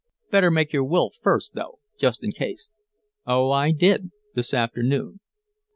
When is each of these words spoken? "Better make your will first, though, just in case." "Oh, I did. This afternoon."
"Better 0.31 0.49
make 0.49 0.73
your 0.73 0.83
will 0.83 1.11
first, 1.11 1.53
though, 1.53 1.77
just 1.99 2.23
in 2.23 2.31
case." 2.31 2.71
"Oh, 3.27 3.51
I 3.51 3.69
did. 3.71 4.09
This 4.33 4.51
afternoon." 4.51 5.19